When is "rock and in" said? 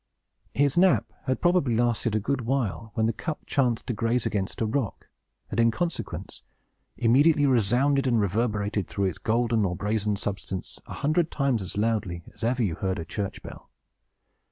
4.65-5.69